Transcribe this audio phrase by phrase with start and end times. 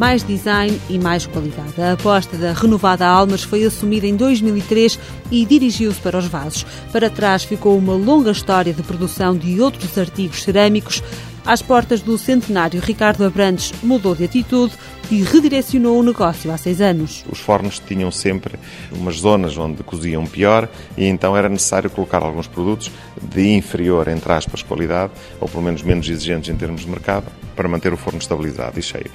[0.00, 1.78] mais design e mais qualidade.
[1.78, 4.98] A aposta da renovada Almas foi assumida em 2003
[5.30, 6.64] e dirigiu-se para os vasos.
[6.90, 11.02] Para trás ficou uma longa história de produção de outros artigos cerâmicos.
[11.44, 14.72] Às portas do centenário, Ricardo Abrantes mudou de atitude
[15.10, 17.22] e redirecionou o negócio há seis anos.
[17.30, 18.58] Os fornos tinham sempre
[18.90, 24.32] umas zonas onde coziam pior e então era necessário colocar alguns produtos de inferior, entre
[24.32, 28.18] aspas, qualidade, ou pelo menos menos exigentes em termos de mercado, para manter o forno
[28.18, 29.10] estabilizado e cheio.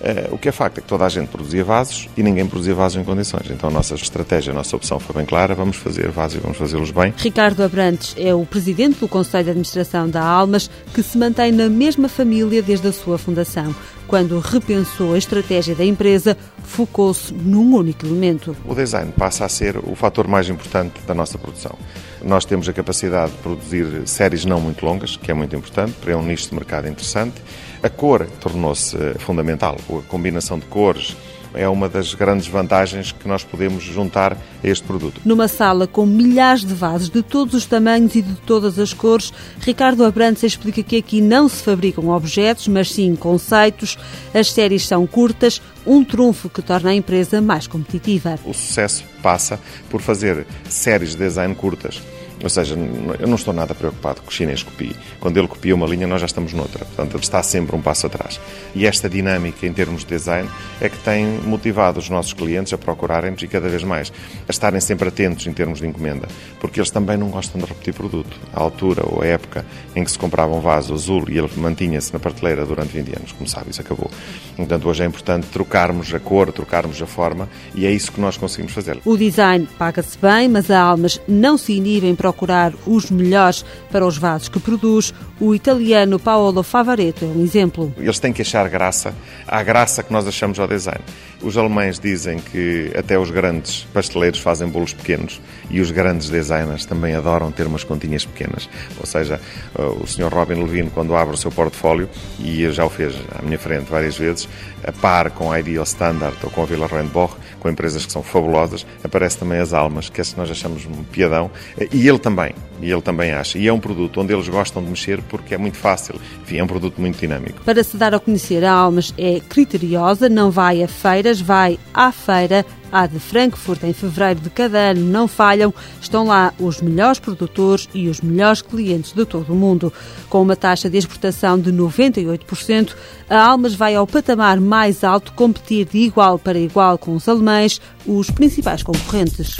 [0.00, 2.74] Uh, o que é facto é que toda a gente produzia vasos e ninguém produzia
[2.74, 3.50] vasos em condições.
[3.50, 6.56] Então a nossa estratégia, a nossa opção foi bem clara, vamos fazer vasos e vamos
[6.56, 7.12] fazê-los bem.
[7.18, 11.68] Ricardo Abrantes é o presidente do Conselho de Administração da Almas, que se mantém na
[11.68, 13.74] mesma família desde a sua fundação.
[14.06, 18.56] Quando repensou a estratégia da empresa, focou-se num único elemento.
[18.64, 21.78] O design passa a ser o fator mais importante da nossa produção.
[22.24, 26.16] Nós temos a capacidade de produzir séries não muito longas, que é muito importante, para
[26.16, 27.40] um nicho de mercado interessante.
[27.82, 31.16] A cor tornou-se eh, fundamental, a combinação de cores,
[31.54, 35.20] é uma das grandes vantagens que nós podemos juntar a este produto.
[35.24, 39.32] Numa sala com milhares de vasos de todos os tamanhos e de todas as cores,
[39.60, 43.98] Ricardo Abrantes explica que aqui não se fabricam objetos, mas sim conceitos.
[44.32, 48.38] As séries são curtas, um trunfo que torna a empresa mais competitiva.
[48.44, 52.00] O sucesso passa por fazer séries de design curtas
[52.42, 52.76] ou seja,
[53.18, 54.96] eu não estou nada preocupado que o chinês copie.
[55.18, 56.84] Quando ele copia uma linha, nós já estamos noutra.
[56.84, 58.40] Portanto, ele está sempre um passo atrás.
[58.74, 60.48] E esta dinâmica em termos de design
[60.80, 64.12] é que tem motivado os nossos clientes a procurarem-nos e cada vez mais
[64.48, 66.28] a estarem sempre atentos em termos de encomenda,
[66.58, 68.36] porque eles também não gostam de repetir produto.
[68.52, 72.12] A altura ou a época em que se comprava um vaso azul e ele mantinha-se
[72.12, 74.10] na prateleira durante 20 anos, como sabe, isso acabou.
[74.56, 78.36] Portanto, hoje é importante trocarmos a cor, trocarmos a forma e é isso que nós
[78.36, 78.98] conseguimos fazer.
[79.04, 84.06] O design paga-se bem, mas a Almas não se inibem para procurar os melhores para
[84.06, 85.12] os vasos que produz.
[85.40, 87.92] O italiano Paolo Favaretto é um exemplo.
[87.98, 89.14] Eles têm que achar graça
[89.46, 91.00] à graça que nós achamos ao design.
[91.42, 95.40] Os alemães dizem que até os grandes pasteleiros fazem bolos pequenos
[95.70, 98.68] e os grandes designers também adoram ter umas continhas pequenas.
[98.98, 99.40] Ou seja,
[99.74, 100.28] o Sr.
[100.32, 104.18] Robin Levine, quando abre o seu portfólio, e já o fez à minha frente várias
[104.18, 104.46] vezes,
[104.84, 108.22] a par com a Ideal Standard ou com a Villa Boch, com empresas que são
[108.22, 111.50] fabulosas, aparece também as almas, que é se nós achamos um piadão,
[111.92, 113.58] e ele também, e ele também acha.
[113.58, 116.14] E é um produto onde eles gostam de mexer porque é muito fácil.
[116.42, 117.62] Enfim, é um produto muito dinâmico.
[117.64, 122.10] Para se dar a conhecer, a Almas é criteriosa, não vai a feiras, vai à
[122.10, 125.72] feira a de Frankfurt em fevereiro de cada ano não falham.
[126.00, 129.92] Estão lá os melhores produtores e os melhores clientes de todo o mundo.
[130.28, 132.94] Com uma taxa de exportação de 98%,
[133.28, 137.80] a Almas vai ao patamar mais alto competir de igual para igual com os alemães,
[138.06, 139.56] os principais concorrentes.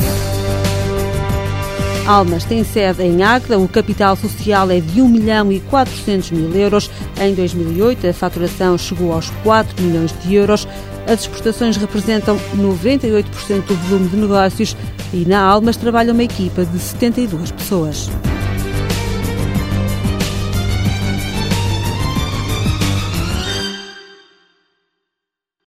[2.11, 6.53] Almas tem sede em Águeda, o capital social é de 1 milhão e 400 mil
[6.57, 6.91] euros.
[7.21, 10.67] Em 2008, a faturação chegou aos 4 milhões de euros.
[11.07, 14.77] As exportações representam 98% do volume de negócios
[15.13, 18.11] e na Almas trabalha uma equipa de 72 pessoas.